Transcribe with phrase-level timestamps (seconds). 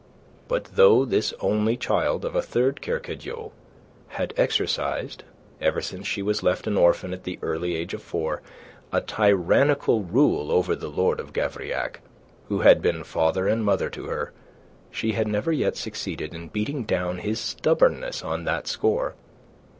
[0.47, 3.51] But though this only child of a third Kercadiou
[4.07, 5.23] had exercised,
[5.61, 8.41] ever since she was left an orphan at the early age of four,
[8.91, 11.99] a tyrannical rule over the Lord of Gavrillac,
[12.49, 14.33] who had been father and mother to her,
[14.89, 19.13] she had never yet succeeded in beating down his stubbornness on that score.